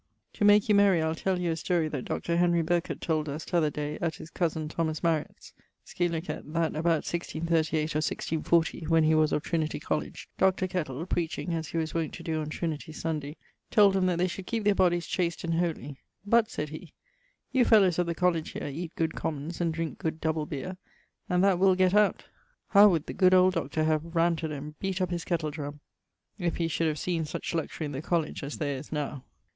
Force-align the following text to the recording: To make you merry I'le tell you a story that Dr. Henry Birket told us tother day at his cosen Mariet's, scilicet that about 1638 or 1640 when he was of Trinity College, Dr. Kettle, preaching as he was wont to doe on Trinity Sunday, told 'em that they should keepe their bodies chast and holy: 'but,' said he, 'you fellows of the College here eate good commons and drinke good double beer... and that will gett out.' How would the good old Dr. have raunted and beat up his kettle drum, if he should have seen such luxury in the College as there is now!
To 0.33 0.45
make 0.45 0.67
you 0.67 0.73
merry 0.73 0.99
I'le 0.99 1.13
tell 1.13 1.39
you 1.39 1.51
a 1.51 1.55
story 1.55 1.87
that 1.89 2.05
Dr. 2.05 2.35
Henry 2.35 2.63
Birket 2.63 3.01
told 3.01 3.29
us 3.29 3.45
tother 3.45 3.69
day 3.69 3.99
at 4.01 4.15
his 4.15 4.31
cosen 4.31 4.67
Mariet's, 5.03 5.53
scilicet 5.85 6.41
that 6.53 6.71
about 6.71 7.05
1638 7.05 7.79
or 7.95 8.01
1640 8.01 8.87
when 8.87 9.03
he 9.03 9.13
was 9.13 9.31
of 9.31 9.43
Trinity 9.43 9.79
College, 9.79 10.27
Dr. 10.39 10.65
Kettle, 10.65 11.05
preaching 11.05 11.53
as 11.53 11.67
he 11.67 11.77
was 11.77 11.93
wont 11.93 12.13
to 12.13 12.23
doe 12.23 12.41
on 12.41 12.49
Trinity 12.49 12.91
Sunday, 12.91 13.37
told 13.69 13.95
'em 13.95 14.07
that 14.07 14.17
they 14.17 14.25
should 14.27 14.47
keepe 14.47 14.63
their 14.63 14.73
bodies 14.73 15.05
chast 15.05 15.43
and 15.43 15.53
holy: 15.53 15.99
'but,' 16.25 16.49
said 16.49 16.69
he, 16.69 16.93
'you 17.51 17.63
fellows 17.63 17.99
of 17.99 18.07
the 18.07 18.15
College 18.15 18.53
here 18.53 18.65
eate 18.65 18.95
good 18.95 19.13
commons 19.13 19.61
and 19.61 19.71
drinke 19.71 19.99
good 19.99 20.19
double 20.19 20.47
beer... 20.47 20.77
and 21.29 21.43
that 21.43 21.59
will 21.59 21.75
gett 21.75 21.93
out.' 21.93 22.25
How 22.69 22.89
would 22.89 23.05
the 23.05 23.13
good 23.13 23.35
old 23.35 23.53
Dr. 23.53 23.83
have 23.83 24.15
raunted 24.15 24.51
and 24.51 24.79
beat 24.79 24.99
up 24.99 25.11
his 25.11 25.23
kettle 25.23 25.51
drum, 25.51 25.79
if 26.39 26.55
he 26.55 26.67
should 26.67 26.87
have 26.87 26.97
seen 26.97 27.23
such 27.23 27.53
luxury 27.53 27.85
in 27.85 27.91
the 27.91 28.01
College 28.01 28.41
as 28.43 28.57
there 28.57 28.77
is 28.79 28.91
now! 28.91 29.23